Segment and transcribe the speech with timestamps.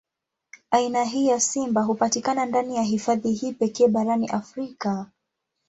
[0.71, 5.05] Aina hii ya simba hupatikana ndani ya hifadhi hii pekee barani Afrika.